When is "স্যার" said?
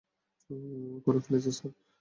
1.51-1.71